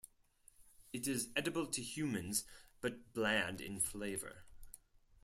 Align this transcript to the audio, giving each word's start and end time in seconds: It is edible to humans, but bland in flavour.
It 0.93 1.07
is 1.07 1.29
edible 1.35 1.67
to 1.67 1.79
humans, 1.79 2.45
but 2.81 3.13
bland 3.13 3.61
in 3.61 3.79
flavour. 3.79 4.45